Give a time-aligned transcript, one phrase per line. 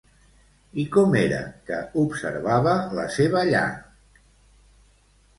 [0.83, 3.61] I com era què observava la seva llar?